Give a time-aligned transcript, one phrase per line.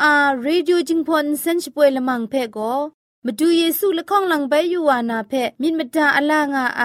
[0.00, 2.74] AWR Radio จิงพอนเซนช่วยละมังเพก็
[3.24, 6.82] มาดูเยซูละข้องหลังใบยูวานาเพมินมตาอลางาไอ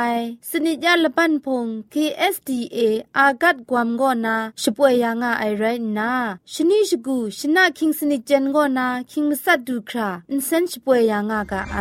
[0.49, 2.79] สนิจยาละปันพง KSDA
[3.17, 5.63] อากัดกวมกอนาช่วยยางาไอไร
[5.97, 6.11] นา
[6.53, 11.77] ชนิชกูชนะคิงสนิจเจนกอนาคิงมัสัดดูคราอินเซนช่วยยางากาไอ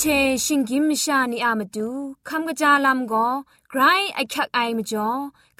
[0.00, 0.04] เช
[0.44, 1.88] ชิงกิมชานีอามาดู
[2.28, 3.28] คำกระจาลำก็
[3.70, 3.80] ไกร
[4.14, 5.08] ไอคักไอมาจ่อ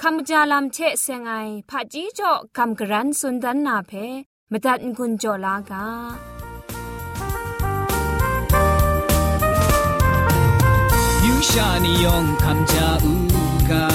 [0.00, 1.32] คำกระจาลำเชเซงไอ
[1.68, 3.92] ผาจีจ่อคำกระรันสุนดันนาเพ
[4.50, 5.86] มาตัดกุญจ่อลากา
[11.24, 13.14] ยูชานียองคำจาอู
[13.70, 13.86] กา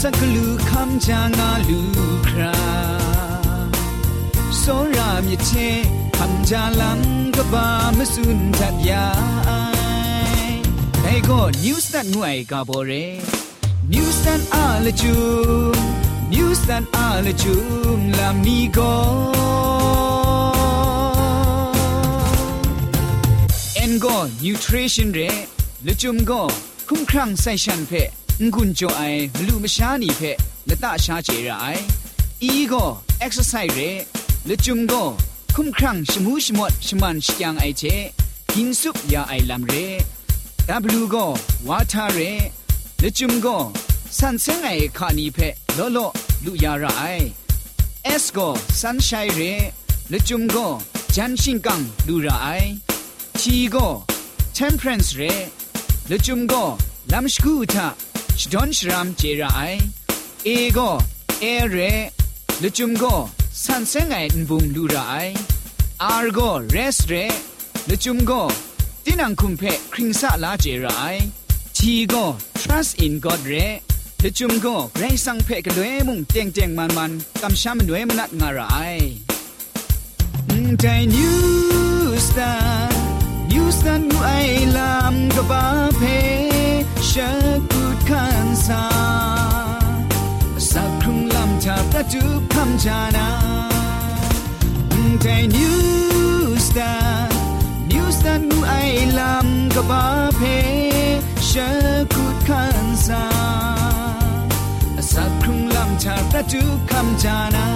[0.00, 1.80] สักลูคำจางาลู
[2.28, 2.58] ครา
[4.58, 4.64] โซ
[4.96, 5.50] รามิเช
[6.16, 9.05] คำจาลังก็ บามสุนทัดยา
[11.03, 12.91] ไอ้ก็นิวส์ตันงวยกาบเร
[13.93, 15.15] นิวส์ตันอาลจู
[16.33, 17.55] นิวส์ตันอาลจู
[18.17, 18.93] ลามีก็
[23.75, 25.19] เอ็นก็นิวทริชั่นเร
[25.85, 26.41] ละจุมก็
[26.87, 27.91] คุ้มครั่งไซชันเพ
[28.53, 29.01] งุนจอไอ
[29.37, 30.21] มลูมชานีเพ
[30.69, 31.65] ละตาชาเจรไอ
[32.43, 32.85] อีก็
[33.19, 33.79] เอ็กซ์ไซส์เร
[34.47, 35.03] ละจุมก็
[35.62, 37.84] คุมครังชมูชมดชมันชยังไอเจ
[38.54, 39.74] กินซุปยาไอลำเร
[40.68, 40.84] ดับ
[41.14, 41.26] ก็
[41.68, 42.18] วาทาเร
[43.02, 43.56] ละจุมก็
[44.18, 45.38] สันเซงไอคานีเพ
[45.74, 45.98] โลโล
[46.44, 47.04] ลุยาระไอ
[48.04, 48.48] เอสก็
[48.80, 49.40] สันชัยเร
[50.12, 50.66] ละจุมก็
[51.14, 52.48] จันชิงกังลูระไอ
[53.38, 53.86] ทีก็
[54.54, 55.22] เทมเพรนส์เร
[56.10, 56.62] ละจุมก็
[57.12, 57.86] ลำสกูทา
[58.38, 59.60] ชดอนชรามเจระไอ
[60.44, 60.88] เอก็
[61.40, 61.76] เอเร
[62.62, 63.14] ละจุมก็
[63.64, 64.14] สันเซงไง
[64.48, 64.96] บุงดูไร
[66.02, 66.40] อาร์โก
[66.70, 67.14] เรสเร
[67.88, 68.32] ลจุมโก
[69.04, 69.62] ตินังคุมเพ
[69.92, 70.88] คริงซาลาเจไร
[71.76, 72.14] ทีโก
[72.62, 73.54] trust in God เร
[74.22, 74.66] ลจุมโก
[74.98, 77.12] ไรสังเพกด้วยมุงเตียงเตียงมันมัน
[77.42, 78.96] กำช้ำด้วยมนัดงาราย
[80.80, 80.84] ใจ
[81.14, 82.52] นิวสตา
[82.88, 82.98] ร์
[83.50, 84.30] นิวสตาร์นูไอ
[84.76, 85.64] ลามกบ้า
[85.96, 86.02] เพ
[87.10, 87.30] ชะ
[87.70, 89.39] กุดขันซาสักครุง
[91.80, 92.22] ลำชาประจุ
[92.54, 93.28] คำจานา
[95.22, 95.76] ใจนิว
[96.66, 96.92] สตา
[97.28, 97.36] ร์
[97.90, 98.72] นิวสตาร์นูไอ
[99.18, 100.04] ลำกบ้า
[100.36, 100.40] เพ
[101.50, 101.68] ชะ
[102.14, 103.24] กุดขันซา
[105.12, 107.66] สักครุงลำชาประจุคำจานา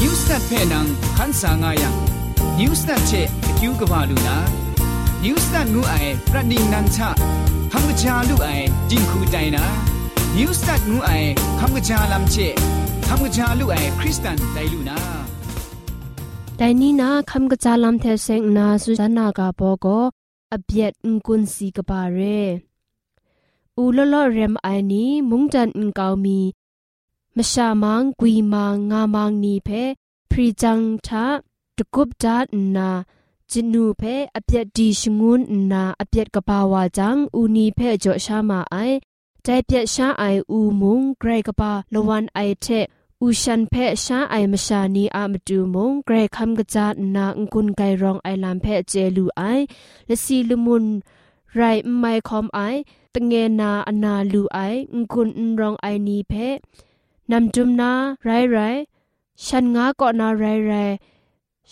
[0.00, 0.86] นิวสตาร์เพนัง
[1.16, 1.94] ขันสางายัง
[2.58, 3.12] นิวสตาร์เช
[3.58, 4.36] คิวกบาลูนา
[5.24, 5.94] นิวสตาร์นูไอ
[6.30, 7.08] ประดิ่งนันชา
[7.72, 8.48] คำกระจาลูไอ
[8.90, 9.66] จิงคูใจนะ
[10.38, 11.10] นิวสตัดงูไอ
[11.60, 12.36] คำกระจาลำเช
[13.08, 14.98] คำกระจาลูไอคริสตันไดลูนา
[16.56, 19.86] แต่นี่นะคำกระจาลำเทเซงนาสุจานากาโปโก
[20.52, 22.18] อเบียดงกุนสีกบาเร
[23.78, 26.40] อูลลอเรมไอนี้มุงจันอิงกาวมี
[27.36, 29.68] มชามังกุยมังงามังนีเพ
[30.30, 31.26] พรีจังทะ
[31.76, 32.90] ตะกุบดาดนา
[33.50, 34.02] จินูเพ
[34.34, 35.40] อเปียดดีชงุน
[35.72, 38.76] นาอเปียดกบาวาจังอูนีเพจอชามาไอ
[39.48, 42.66] ใจเปียช้าไออูมุงไกรกบาละวันไอเท
[43.20, 43.74] อูชันเพ
[44.04, 46.86] ช้าไอมชานีอามาดูมงไกรคำกะจา
[47.16, 49.42] นาองกุนไกรองไอลามเพเจลูไอ
[50.06, 50.84] และสีลมุน
[51.54, 51.60] ไร
[51.98, 52.60] ไม่คอมไอ
[53.14, 54.58] ตงเงนาอนาลูไอ
[54.94, 55.28] องกุน
[55.60, 56.32] รองไอนีเพ
[57.30, 57.90] นำจุมนา
[58.24, 58.58] ไรไร
[59.44, 60.72] ฉันงาเก็นาไรไร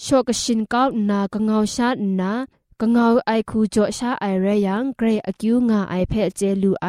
[0.00, 2.32] โชกชินก้าวนากะเงาชาดนา
[2.80, 6.86] กะเงาไอคูจ่อชาไอเรยังเกรอกิวงาไอเพเจลูไอ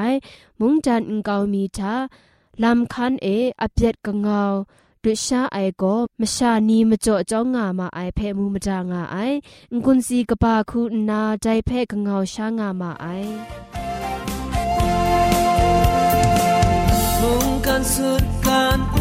[0.59, 1.93] มุงจันงกาวมีทา
[2.63, 3.27] ลำคันเอ
[3.61, 4.41] อเปียดกะเงา
[5.01, 5.83] ดุชาไอโก
[6.19, 9.17] มชานีมจ่อจ้องงามาไอเพมูมจางาไอ
[9.73, 13.05] งกุนซีกะปาคูนาใจเพกะเงาชางามาไอ
[17.21, 18.94] มุงกันสุดการ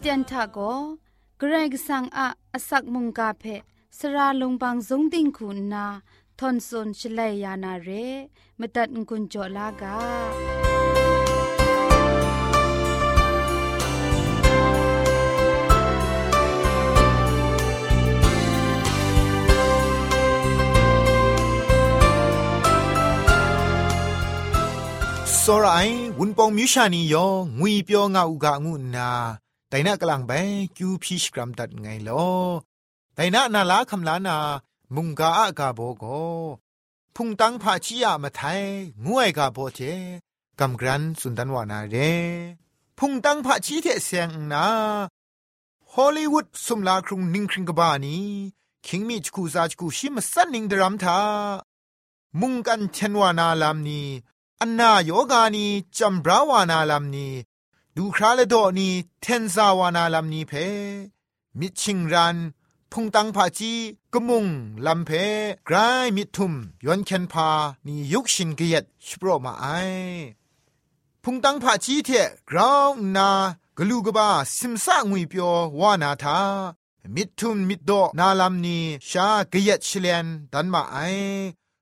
[0.00, 0.58] เตียนทะโก
[1.38, 3.44] เกรกสังอะอสักมุงกาเพ
[3.98, 5.86] สระลงบางสงติงคุณนา
[6.38, 7.88] ทอนซนชลัยยานาเร
[8.58, 9.96] มตัดกุญจลากา
[25.42, 29.10] စောရိုင်ဝွန်ပောင်မြူရှာနီယောငွေပြောငါဥကငုနာ
[29.71, 30.31] แต่น่ากลังไป
[30.77, 32.25] จูพีชกรัมตัดไงลอ
[33.15, 34.37] แต่น่านาลาคำลานา
[34.95, 36.05] มุงกาอากาโบโก
[37.15, 38.61] พุงตังพาชียามาไทย
[39.05, 39.79] งวยกาโบเจ
[40.59, 41.95] กำกรันสุนทันวานาเร
[42.97, 44.65] พุงตังพาชีเทเสียงนา
[45.91, 48.17] ฮอลลีวูดสมลาครุงนิ่งคริงกบานี
[48.85, 51.19] คิงมีจกูซาจกูชิมาสันนิงดรัมทา
[52.39, 54.01] มุงกันเชนวานาลามนี
[54.61, 55.65] อันนาโยกานี
[55.97, 57.27] จัมบราวานาลามนี
[57.97, 58.89] ดูคราเลโดนี
[59.21, 60.53] เทนซาวานาลามนีเพ
[61.59, 62.37] มิชิงรัน
[62.91, 63.73] พุงตังพาจี
[64.13, 64.45] กมุง
[64.85, 65.09] ลำเพ
[65.65, 65.75] ไกร
[66.15, 66.53] มิทุม
[66.85, 67.49] ยอนเคนพา
[67.85, 69.65] นียุกชินเกียดสโปรมาไอ
[71.23, 72.09] พุงตังผาชีเท
[72.49, 73.29] กราวนา
[73.77, 76.39] กลูกบาสิมซางวยเปียววานาทา
[77.15, 78.77] มิดทุมมิดโดนาลามนี
[79.09, 80.97] ชาเกะเยตชเลนดันมาไอ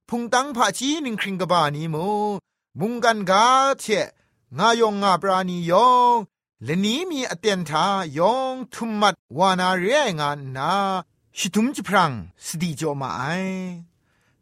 [0.09, 1.95] พุงตังผาชีนิงคริงกบานีโม
[2.79, 3.45] มุงกันกา
[3.79, 3.85] เท
[4.57, 6.17] งายองงาปราณียอง
[6.63, 7.85] และนี้มีอเตียนทา
[8.17, 10.73] ยองทุมมัดวานาเรียงานนา
[11.37, 12.11] ชิทุมจิพรัง
[12.45, 13.21] สติจอมาไอ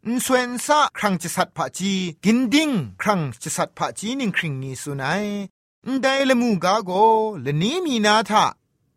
[0.06, 1.92] นสวนซะครั้งจะสัตผาจี
[2.24, 2.70] กินดิ้ง
[3.02, 5.24] ครั้งจะสัตผาจีนิงคริงนีสุนัย
[5.86, 6.90] นได้ละมูกาโก
[7.44, 8.44] ละนี้มีนาทะ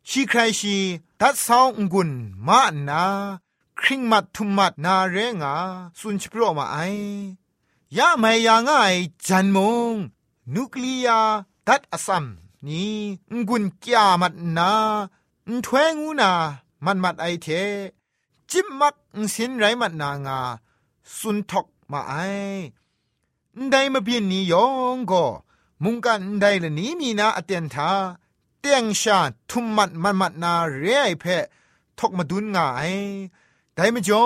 [0.10, 0.78] ชีใครชี
[1.20, 2.12] ตัดสาวงุน
[2.48, 3.04] มานา
[3.80, 5.56] คริงมัดทุมมัดนาเรงา
[6.00, 6.78] สุนชโปรมาไอ
[7.98, 8.94] ยะไม่ยาง่าย
[9.28, 9.58] จันม
[9.94, 9.96] ง
[10.56, 11.20] นุคลียา
[11.68, 12.26] ตัดอสัม
[12.68, 12.96] นี่
[13.48, 14.72] งุนกยามัดนา
[15.50, 16.32] นทเวงูนา
[16.86, 17.48] มันมัดไอเท
[18.52, 18.96] จิมมัก
[19.34, 20.40] สินไรมัดนางา
[21.18, 22.14] สุนทกมาไอ
[23.72, 24.66] ได้มาเบียนนี้ยอ
[24.96, 25.26] งก็
[25.84, 27.92] มุงกันได้ละนี้มีนาอเตียนทา
[28.60, 31.26] เตียงชาทุมมัดมันมัดนาเรไอเพ
[32.00, 32.94] ทกมาดุนง่าย
[33.76, 34.24] ได้มาจ่อ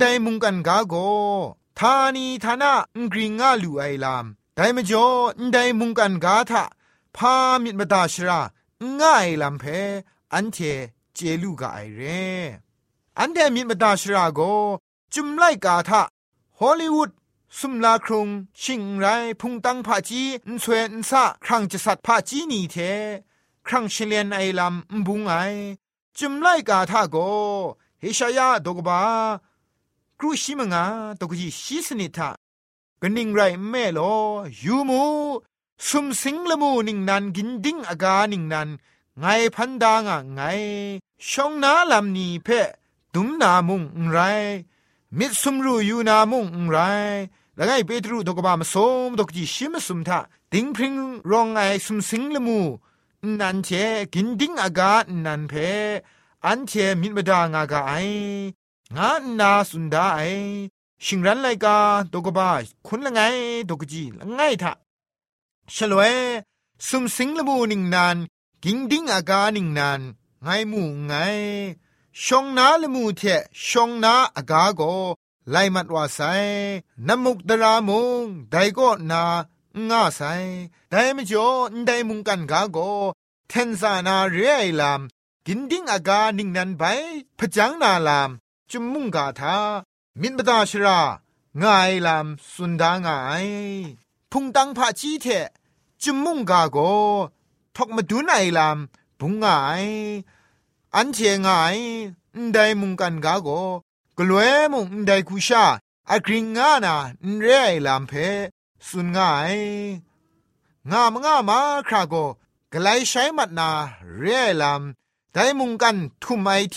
[0.00, 0.94] ได้มุงกันกาโก
[1.78, 2.72] ทานีทานะ
[3.12, 4.26] กริงงาลูไอลาม
[4.58, 5.06] ได้มจ่อ
[5.52, 6.64] ไดมุงกันกาทะ
[7.16, 8.40] พามิดมาดาชรา
[9.00, 9.64] ง่ายลำเพ
[10.32, 10.58] อันเท
[11.14, 12.02] เจลูกาไอเร
[13.18, 14.40] อันเดมิดมาดาชราโก
[15.14, 16.02] จุมไลกาทะ
[16.58, 17.10] ฮอลลีวูด
[17.58, 18.28] สุมลาครุง
[18.62, 19.06] ชิงไร
[19.40, 22.76] พุงตังผาจีนสวยนซะครั้งจะสัตผาจีนีเท
[23.66, 25.34] ครั้งเชลียนไอลำบุงไอ
[26.18, 27.16] จุมไลกาทาโก
[28.00, 29.00] เฮชายาดกบา
[30.18, 30.84] ครูชิมงา
[31.20, 32.30] ตกจีชิสนิทะ
[33.02, 34.00] กนิ่งไรแม่โล
[34.62, 35.02] ยูมู
[35.88, 38.68] สุมสิงละมูนิ่งนันกินดิ้งอากานิ่งนัน
[39.18, 39.24] ไง
[39.54, 40.40] พันดางะไง
[41.28, 42.48] ชองนาลำนีเพ
[43.14, 44.18] ดุมนามุงไร
[45.18, 46.78] มิดสุมรูยูนามุงไร
[47.56, 48.74] แล้วไงเปตรูตกบามส
[49.06, 50.18] มตกจีชิมสุมทะ
[50.52, 50.94] ติงพริง
[51.30, 52.58] รองไอสุมสิงละมู
[53.40, 53.68] นันเช
[54.14, 55.52] กินดิ้งอากานันเพ
[56.44, 57.92] อันเชมิดมดางากาไอ
[58.96, 60.20] งานาสุนดาไอ
[61.04, 61.76] ชิงรันไลกา
[62.12, 62.50] ตกบา
[62.86, 63.20] คุณละไง
[63.68, 64.72] ตกจีละไงทะ
[65.74, 66.14] ฉลวย
[66.88, 68.16] สุมสิงละมูนิงนาน
[68.64, 70.00] กิงดิ้งอากานิงนาน
[70.42, 71.12] ไงมูไง
[72.24, 73.22] ชงนาละมูเท
[73.68, 74.82] ชงนาอากาโก
[75.50, 76.20] ไลมัดว่าไซ
[77.06, 79.24] นมุกดรามุงไดก็นา
[79.88, 80.22] ง่าไซ
[80.90, 81.48] ไดมจ่อ
[81.86, 82.78] ไดมุงกันกาโก
[83.48, 85.00] เทนซานาเรไอลาม
[85.46, 86.82] กินดิ้งอากานิ่งนันไป
[87.38, 88.30] พจังนาลาม
[88.70, 89.56] จุมมุงกาทา
[90.20, 90.98] มินบดาชรา
[91.62, 93.46] งายลามสุนดางาย
[94.30, 95.26] พุงตังพะจีเท
[96.02, 96.78] จุมมุงกาโก
[97.76, 98.78] ทอกมาดูไอลาม
[99.18, 99.84] บุงงาย
[100.94, 101.76] อันเชง่าย
[102.52, 103.48] ได้มุงกันกาโก
[104.18, 104.42] กลัว
[104.72, 105.64] มุงได้คุชา
[106.10, 106.94] อะกริงงานา
[107.40, 108.12] เรไอลามเพ
[108.88, 109.54] สุนงาย
[110.90, 111.58] งามงามา
[111.88, 112.14] คราโก
[112.72, 113.68] กไลใช้มัดนา
[114.18, 114.82] เรไอลาม
[115.32, 116.76] ได้มุงกันทุมไอเท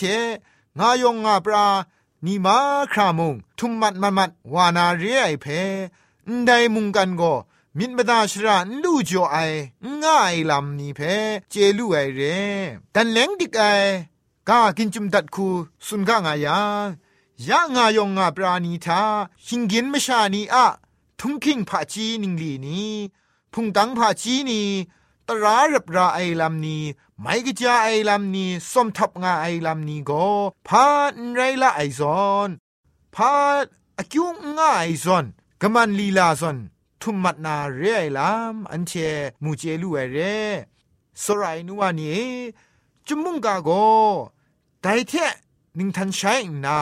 [0.78, 1.66] งายงงาปรา
[2.24, 2.56] นีมา
[2.92, 5.46] ครามุงทุมมัดมัดมัดวานาเรียไอเพ
[6.28, 7.22] นไดมุงกันโก
[7.78, 9.36] มินมดาชราลู่จ่อไอ
[10.02, 11.00] ง่ายลำนี้เพ
[11.50, 12.20] เจลู่ไอเร
[12.92, 13.62] แต่เล้งดิกไอ
[14.48, 15.48] กากินจุมดัดคู
[15.86, 16.58] สุนกางายา
[17.48, 19.02] ยะงายองงาปราณีทา
[19.46, 20.66] หิงกินมชานีอะ
[21.20, 22.80] ทุงคิงผาจีนิงลีนี
[23.52, 24.62] พุงตังผาจีนี
[25.28, 26.82] ตรารับราไอลำนี้
[27.22, 30.26] ไม่กจาไอลำนี้สมทับงาไอลำนี้ก็
[30.68, 30.86] พา
[31.34, 32.48] ไรละไอซอน
[33.14, 33.32] พา
[33.98, 35.24] อคิวงาไอซอน
[35.60, 36.58] กมันลีลาซอน
[37.00, 38.92] ทุมมัดนาเรไอลำอันเช
[39.42, 40.18] มูเจลูเอเร
[41.22, 42.24] สรายนัวนี้
[43.06, 43.70] จุมุงกาโก
[44.82, 45.12] ไดเท
[45.78, 46.34] นิงทันใช้
[46.64, 46.78] นา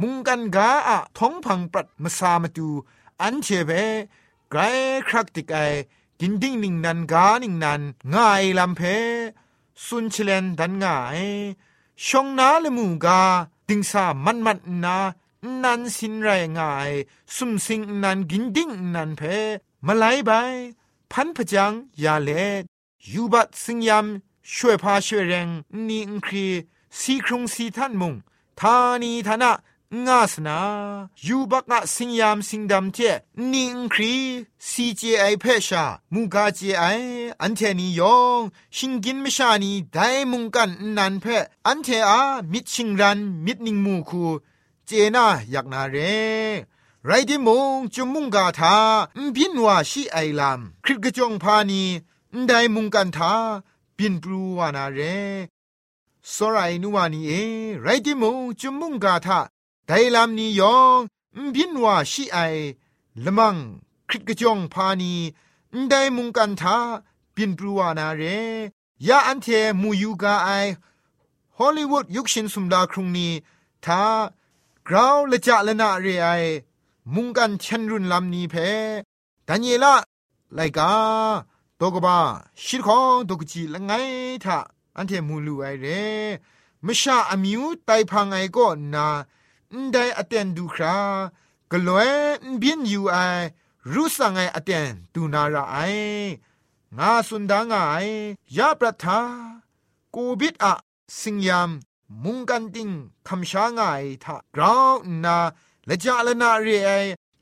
[0.00, 2.68] มุงกันกาอะท้องพังปรัดมาสามาดู
[3.20, 3.70] อันเชเบ
[4.50, 4.60] ไกร
[5.08, 5.58] ครักติกไอ
[6.20, 7.80] กินดิ้งนิงนันกานิงนัน
[8.14, 8.82] ง่ายลำเพ
[9.84, 11.20] สุนเชลนดันง่าย
[12.06, 13.20] ชงนาเลมูกา
[13.68, 14.96] ดิงสามันมันนา
[15.62, 16.92] นันสินไรง่าย
[17.34, 19.22] สุมสิงนันกินดิ้งนันเพ
[19.86, 20.30] มาไลไป
[21.10, 21.72] พันพจัง
[22.02, 22.30] ยาเล
[23.12, 25.48] ยูบัดสิงยำช่วยพาช่วยแรง
[25.88, 26.46] นี่อังครี
[26.98, 28.14] สีครุงสีท่านมุง
[28.60, 29.52] ทานีทานะ
[30.06, 30.58] งาสนา
[31.26, 32.98] ยูบักงะสิงยามสิงดำเจ
[33.52, 34.14] นิงครี
[34.68, 36.84] ซีเจไอเพชามูกาเจไอ
[37.42, 38.40] อันเทนียอง
[38.76, 39.98] ชิงกินมชานีได
[40.30, 41.24] มุงกันนันเพ
[41.66, 42.20] อันเทอา
[42.52, 44.24] มิดชิงรันมิดนิงมูคู
[44.86, 45.96] เจนาอยากนาเร
[47.06, 48.76] ไรดิมงจุมุงกาทา
[49.34, 51.82] บินว่าชีไอลามคริกจงพานี
[52.46, 53.32] ไดมุงกันทา
[53.96, 55.00] บินปรูวานาเร
[56.34, 57.32] สรายนัวนีเอ
[57.82, 59.40] ไรดิมงจุมุงกาทา
[59.92, 61.00] ไดลามนียอง
[61.54, 62.38] บินว่าชีไอ
[63.24, 63.56] ละมัง
[64.08, 65.14] คริกจองพานี
[65.88, 66.76] ได้มุงกันทา
[67.34, 68.22] บินปรูวานาเร
[69.08, 69.46] ยาอันเท
[69.80, 70.48] มูยูกาไอ
[71.58, 73.32] ฮอลลีวูดยุคชินสุมดาครุงนี้
[73.84, 74.02] ทา
[74.88, 76.28] กราวละจะละนาเรไอ
[77.14, 78.54] มุงกันเชนรุนลำนี้เพ
[79.46, 79.94] ดันเยละ
[80.54, 80.92] ไลกา
[81.80, 82.18] ตกบ้า
[82.64, 83.92] ชิดของตกจีละไง
[84.44, 84.58] ทะ
[84.96, 85.86] อันเทมูลูไอเร
[86.86, 89.06] มชาอมิวไตพังไอก็นา
[89.72, 90.98] นได้อเตนดูครา
[91.72, 92.10] กลวย
[92.62, 93.16] บินอยู่ไอ
[93.92, 95.76] รู้สังไออเตนตูนาราไอ
[96.98, 97.96] งาสุนดางไอ
[98.56, 99.20] ยาประทา
[100.14, 100.72] กูบิดอะ
[101.20, 101.70] สิงยาม
[102.22, 102.90] มุงกันติง
[103.26, 103.82] คำช้างไอ
[104.24, 105.38] ทะกราวนา
[105.86, 106.90] และจาละนาเรไอ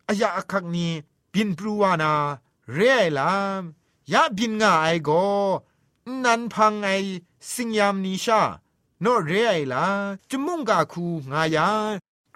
[0.08, 0.92] อายาคักนี้
[1.32, 2.12] บินปรูวานา
[2.72, 3.62] เรไอลาม
[4.12, 5.10] ยาบินงาไอโก
[6.24, 6.88] นันพังไอ
[7.52, 8.40] สิงยามนิชา
[9.00, 9.84] โนเรไอลา
[10.30, 11.68] จมุงกาคูงายา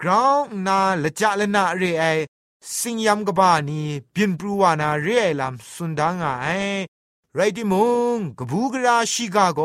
[0.02, 2.04] กราวนาละจะละนาเรไอ
[2.78, 3.80] สิงยามกบานี
[4.14, 6.49] บินปรูวานาเรไอลามสุนดางไอ
[7.35, 9.61] ไรดิมุงกบูกราชิกาโก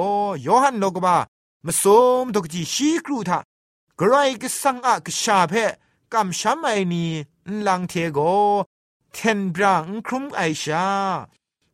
[0.45, 1.17] ยอหันโลกบา
[1.65, 1.83] มาส
[2.23, 3.39] มตกจีชีครูทา
[3.99, 5.53] กรายกสังอะกชาเพ
[6.13, 7.05] กำช้ำไอนี
[7.67, 8.19] ลังเทโก
[9.13, 10.87] เทนบรังครุมไอชา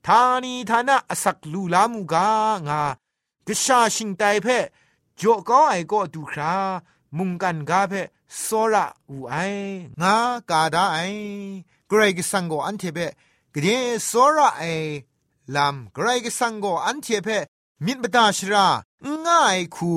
[0.06, 2.30] ทานีทานะอสักลูลามูกา
[2.68, 2.82] งา
[3.48, 4.48] กชาชิงไตเพ
[5.20, 6.56] จ่อก็ไอก็ดูครา
[7.18, 7.94] มุงกันกาเพ
[8.42, 9.36] โซระอูไอ
[10.02, 10.16] งา
[10.50, 11.00] กาดาไอ
[11.92, 13.00] กรกสังโกอันเทเป
[13.54, 13.68] กเด
[14.06, 14.64] โซระไอ
[15.56, 17.28] ลำกรกสังโกอันเทเป
[17.86, 18.68] มิบดาชรา
[19.26, 19.92] ง่ายคู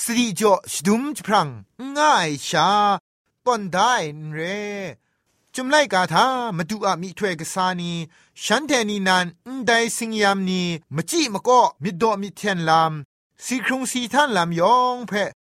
[0.00, 1.48] สรีจ่อชดุมจพรัง
[1.96, 2.68] ง่ายชา
[3.44, 3.94] ปอนได้
[4.32, 4.38] เร
[5.54, 7.92] จุมไลกาทามาดูอามีถ้วยกษานี
[8.44, 10.62] ฉันแทนีนันอุนได้สิงยามนี
[10.94, 12.92] มจิมก็มิดดอมิเทนลาม
[13.44, 15.12] สีครุงสีท่านลามยองเพ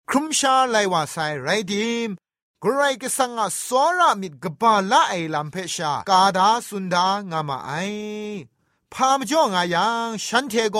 [0.09, 2.11] ครุมชาไลวาไซไรดิม
[2.68, 7.73] กรายกสังอสอรามิดกบาละไอลามเพชากาดาสุนดางามาไอ
[8.92, 10.78] พามจ่องายังฉันเทโก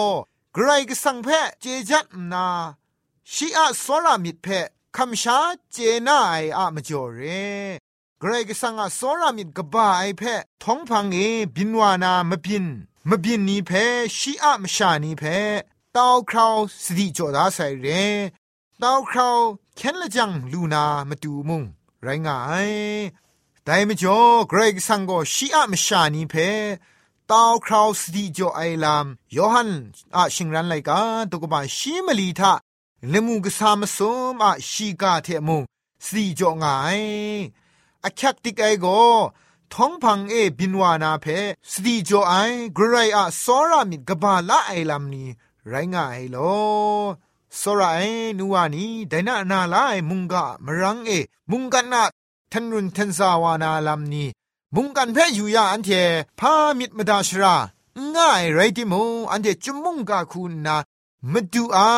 [0.57, 1.29] กรายกสังเพ
[1.61, 2.47] เจจัดนา
[3.33, 4.47] ชีอาสอรามิดเพ
[4.97, 5.39] คำชา
[5.73, 5.77] เจ
[6.07, 7.21] นาไออะมจ่อเร
[8.23, 10.23] กรกสังอสอรามิดกบาไอเพ
[10.63, 11.19] ทองพังเอ
[11.55, 12.67] บินวานามบิน
[13.09, 13.71] มบินนี้เพ
[14.17, 15.25] ชีอะมชานี้เพ
[15.97, 17.87] ต้าคราวสติจอดาใส่เร
[18.83, 19.39] ต้าคราว
[19.77, 21.65] เคนละจังลูนามาดูมุง
[22.07, 22.71] ไรงาย
[23.65, 26.35] แต่ไม่จอเกรกสังก็ชีอะมชานีเพ
[27.31, 29.71] ต้าคราวสติจอไอลามยอหัน
[30.17, 32.53] อาชิงรันไลกาตุกบาชีมลีทา
[33.11, 33.99] เลมูกสามส
[34.33, 35.59] มอาชีกาเทมุ
[36.05, 37.01] สติจองาย
[38.05, 38.87] อคักติกไอโก
[39.73, 41.27] ท้องพังเอบินวานาเพ
[41.71, 42.35] สตีโจไอ
[42.77, 45.25] กรไรอะสอรามิดกบาละไอลัมนี
[45.69, 46.37] ไรงายโล
[47.61, 48.03] สราไอ
[48.39, 51.11] นัวนีไดนานาลาไอมุงกะมรังเอ
[51.51, 52.03] มุงกันนา
[52.53, 54.25] ทันรุนทันซาวานาลัมนี
[54.75, 55.91] มุงกันเพอยู่ยาอันเท
[56.39, 57.55] พามิดมดาชรา
[58.15, 60.77] ง่ายไรติมูอันเทจุมุงกะคุณนา
[61.33, 61.89] มดูอา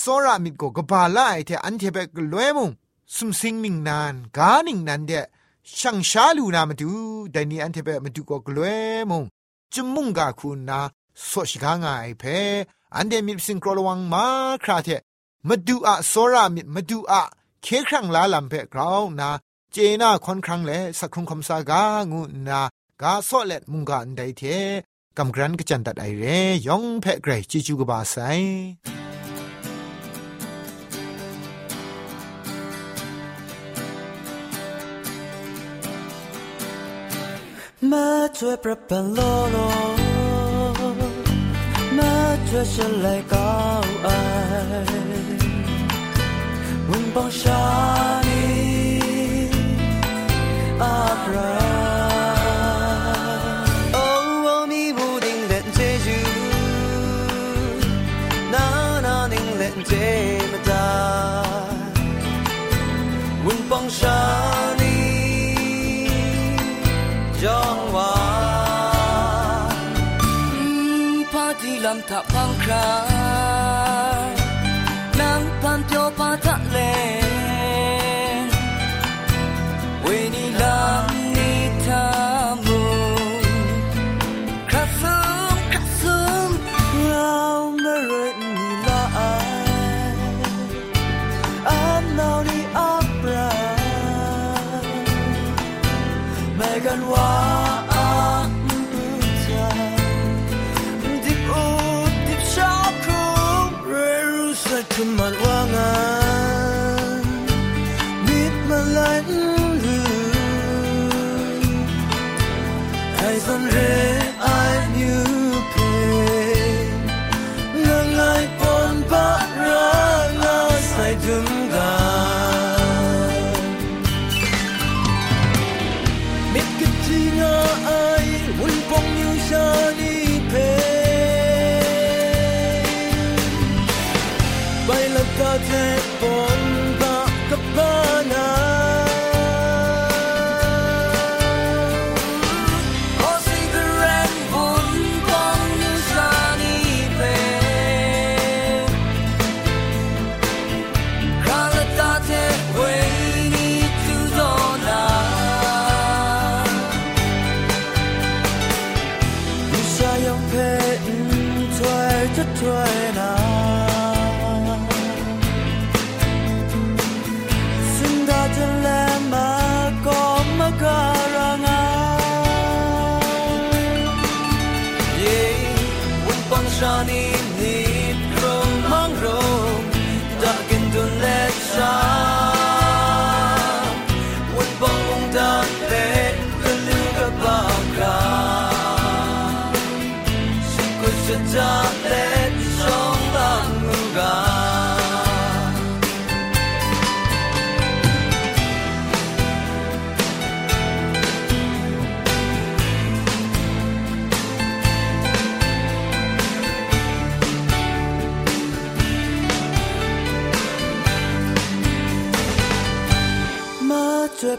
[0.00, 2.70] สรามิดโกกบาละไอเทอันเทเปกลวยมุง
[3.14, 5.12] สุมสิงนิงนานกานิงนันเด
[5.78, 6.90] ช่างชาลูนามาดู
[7.32, 8.68] แต่นี่อันเทเปมาดูก็กลัว
[9.10, 9.22] มุง
[9.72, 10.80] จุมุงกาคุณนา
[11.28, 12.24] สวชิกางายเพ
[12.96, 14.26] อันเดมิสิงกรลวังมา
[14.64, 14.88] คราเท
[15.48, 17.22] มาดูอะโซรามิมาดูอะ
[17.62, 19.30] เคครั้งลาลำเพกราวนา
[19.72, 22.60] เจน่าคอนครั้งเลสักครุงคำสากางูนา
[23.02, 24.42] กาโซเลตมุงกาอันใดเท
[25.18, 26.24] กำกรันกจันตัดไอเร
[26.66, 28.16] ยองเพะเกรจิจูกบาไซ
[37.90, 39.18] มาช่วยประปันโล
[39.52, 39.56] โล
[42.50, 43.36] 却深来告
[44.02, 44.10] 哀，
[46.90, 47.48] 翁邦沙
[48.24, 49.48] 尼
[50.80, 50.84] 阿
[51.32, 51.38] 拉，
[53.92, 56.10] 哦米乌丁勒济苏，
[58.50, 58.58] 纳
[59.00, 59.94] 纳宁勒济
[60.50, 60.72] 玛达，
[63.44, 64.39] 翁邦沙。
[71.90, 72.90] าที่ลำทับพังครา
[75.20, 76.78] นางพันเตียวปาทะเล
[80.02, 82.06] เวนีลำนี้ทา
[82.66, 82.82] มุ
[84.70, 85.18] คราซึ
[85.56, 86.50] มคราซึม
[87.08, 87.36] เรา
[87.80, 89.34] ไม่เรื่อนีละอา
[90.16, 90.18] ย
[91.68, 93.50] อันนานี้อับรา
[96.58, 97.59] Megan wa Dip
[113.50, 114.19] Ai son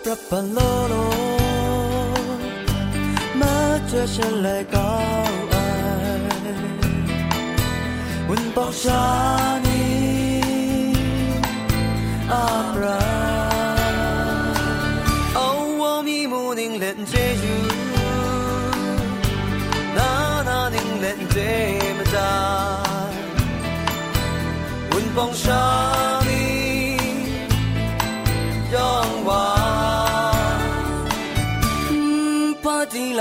[0.05, 0.57] ช่วยปรับปะโล
[0.89, 0.95] โล
[3.39, 3.55] มา
[3.89, 4.89] ช่วยฉันเลยก็
[5.49, 5.55] ไอ
[8.27, 9.03] วันบอกชา
[9.65, 9.81] นี
[12.31, 12.61] อา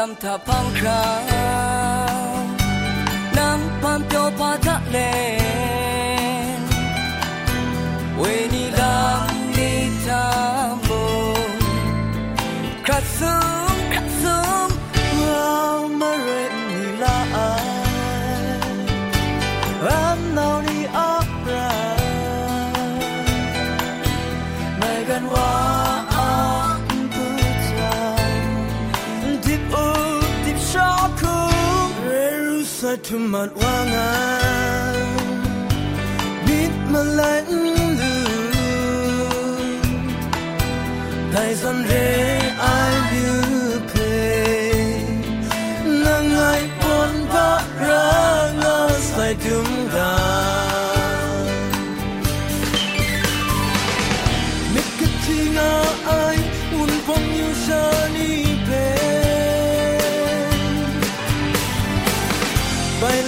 [0.01, 1.05] ลำทาพังครา
[2.11, 2.31] ว
[3.37, 4.99] น้ำพันเปียวพาทะเล
[33.11, 34.40] รู้สึกทุกมันว่างาน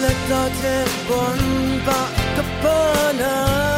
[0.03, 3.72] let not everyone back upon us.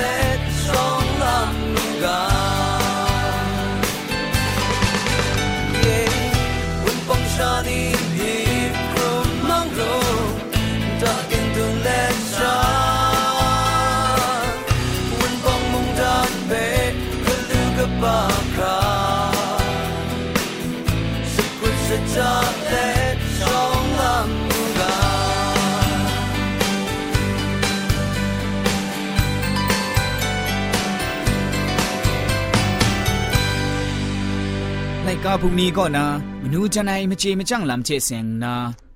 [35.26, 36.06] กาพุงนี้ก็นะ
[36.42, 38.54] มนูจันไอมเจมจังลำเจเซงนะ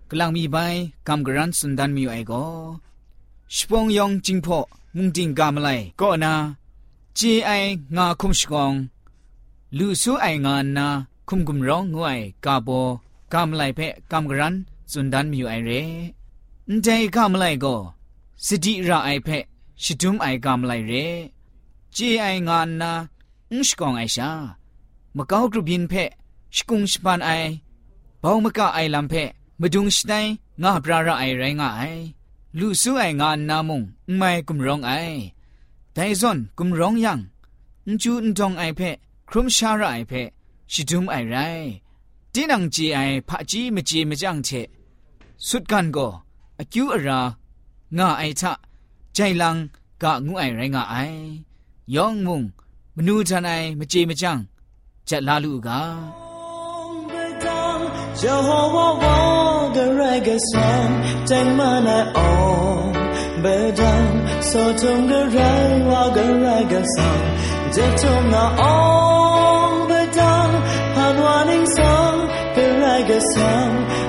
[0.09, 0.57] กลังมีใบ
[1.07, 2.45] กำกรันสุนดันมีไอก็
[3.55, 4.59] ชปองยองจิงพอ
[4.95, 5.69] มุงจิงกามไล
[6.01, 6.33] ก็นะ
[7.15, 7.51] เจไอ
[7.95, 8.73] งาคุมชกอง
[9.77, 10.87] ลูซูไองานนะ
[11.27, 12.69] คุมกุมร้องงวยกาโบ
[13.33, 13.79] กามไลเพ
[14.11, 14.55] กำกรัน
[14.91, 15.71] สุนดันมีไอเร
[16.69, 17.75] นใจกามไลก็
[18.45, 19.29] สติระไอเพ
[19.83, 20.93] ชิดุมไอกามไลเร
[21.93, 22.91] เจไองานนะ
[23.51, 24.31] อุชกองไอชา
[25.17, 26.18] มะกาวกรุบินเพชกุงสปานไอบ่าวมะ
[28.57, 29.13] กะไอลำเพ
[29.61, 30.13] มดุงสไน
[30.63, 31.81] งาปราระไอไรงาไอ
[32.59, 33.81] ลูซูไองานนามุง
[34.17, 34.91] ไม่กุมร้องไอ
[35.93, 37.19] ไดซอนกุมร้องยัง
[37.87, 38.81] นจูนทองไอเพ
[39.29, 40.13] ครุมชาระไอเพ
[40.71, 41.35] ชิดุมไอไร
[42.33, 44.49] ตีนังจีไอพะจีมจีมจังเช
[45.47, 46.07] สุดกันก็
[46.59, 47.19] อคิวอรา
[47.97, 48.51] งาไอทะ
[49.13, 49.55] ใจลัง
[50.01, 50.95] กะงูไอไรงาไอ
[51.95, 52.41] ยองมุง
[52.95, 54.37] มนูทันไอมจีมจัง
[55.09, 56.18] จะลาลูกา
[58.14, 60.60] 叫我我的来个声，
[61.26, 62.92] 听我来哦，
[63.42, 63.86] 悲伤。
[64.52, 65.38] 我听的来
[65.86, 65.90] 我
[66.42, 66.96] 来个声，
[67.72, 70.20] 就听我哦，悲伤。
[70.94, 71.76] 盼望能送
[72.80, 73.42] 来个声，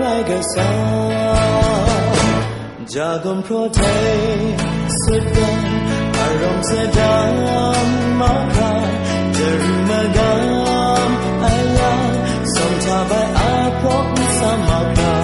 [0.00, 0.56] 来个声，
[2.86, 3.84] 就从昨天
[5.06, 5.36] 分开。
[6.28, 7.36] Haram sedang
[8.20, 8.72] maka
[9.32, 11.10] Terima gam
[11.40, 12.04] ayah
[12.44, 15.14] Som tabai apok samaka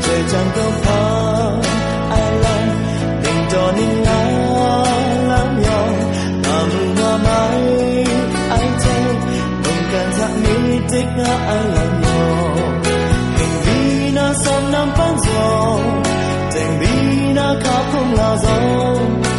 [0.00, 1.60] Jejang kepang
[2.08, 2.64] alam
[3.20, 5.98] Ding doning alam yong
[6.40, 7.64] Kamu ngamai
[8.56, 8.96] ai te
[9.60, 12.56] Bukan tak mitik na alam yong
[13.36, 15.84] King bina som nam panzong
[16.48, 19.35] Teng bina kapung lazong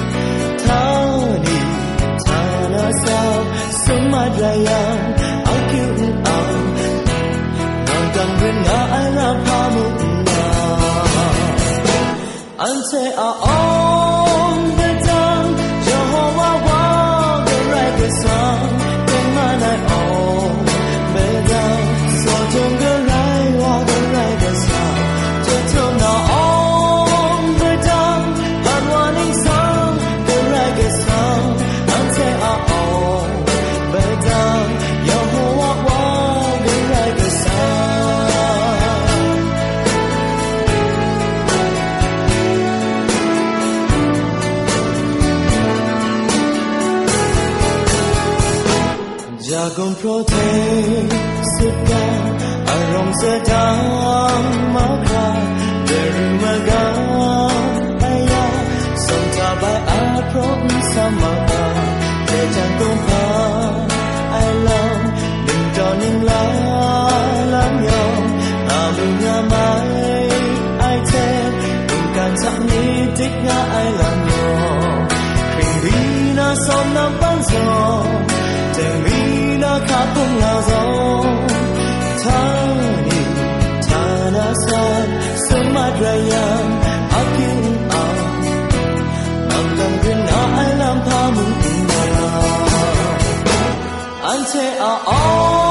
[3.88, 5.16] 笑，什么这样，
[61.10, 61.38] mơ.
[62.32, 63.72] Để chẳng cũng thơ,
[64.32, 64.89] ai lâu
[65.48, 66.43] đừng cho những lá
[67.52, 68.12] lắm nhau
[68.70, 70.30] ta mình ngã mãi,
[70.80, 71.52] ai thế
[71.89, 75.08] đừng càng chẳng nghĩ thích ngã ai làm nhỏ
[75.58, 75.91] khinh vì
[76.36, 78.04] nó son nó bắn gió
[78.78, 80.98] để mình nó khá cũng nào gió.
[94.47, 95.66] to are all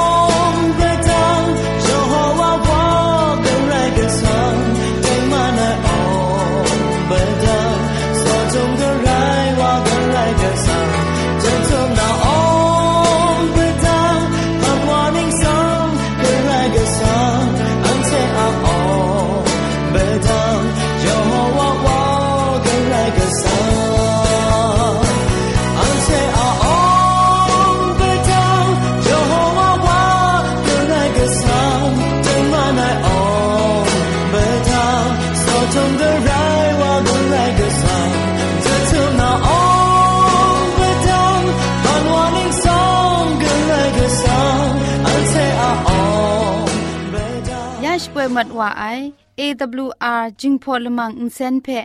[49.46, 51.78] AWR jingpo lemang insen phe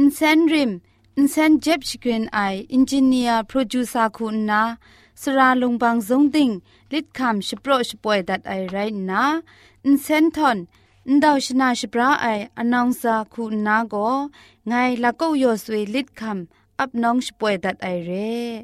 [0.00, 0.72] insen rim
[1.20, 4.60] insen jeb shikrin ai engineer producer ku na
[5.22, 6.54] sra longbang jong ting
[6.92, 9.22] lit kham shpro shpoe that i right na
[9.88, 10.58] insen ton
[11.14, 14.06] ndaw shna shpra ai announcer ku na go
[14.68, 16.38] ngai lakou yor sui lit kham
[16.82, 18.38] up nong shpoe that i re